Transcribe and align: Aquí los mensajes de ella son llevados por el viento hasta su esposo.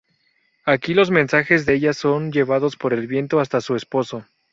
Aquí 0.65 0.95
los 0.95 1.11
mensajes 1.11 1.67
de 1.67 1.75
ella 1.75 1.93
son 1.93 2.31
llevados 2.31 2.75
por 2.75 2.91
el 2.91 3.05
viento 3.05 3.39
hasta 3.39 3.61
su 3.61 3.75
esposo. 3.75 4.25